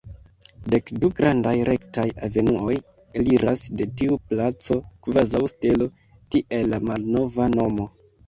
Dek-du 0.75 1.09
grandaj 1.17 1.51
rektaj 1.67 2.05
avenuoj 2.27 2.77
eliras 3.21 3.67
de 3.81 3.87
tiu 4.01 4.17
placo 4.31 4.79
kvazaŭ 5.09 5.41
stelo, 5.53 5.91
tiel 6.37 6.73
la 6.73 6.81
malnova 6.89 7.51
nomo. 7.59 7.87